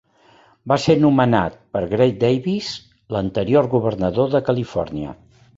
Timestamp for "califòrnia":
4.49-5.17